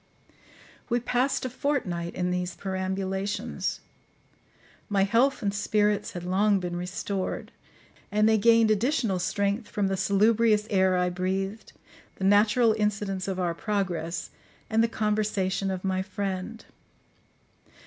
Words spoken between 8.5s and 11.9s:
additional strength from the salubrious air I breathed,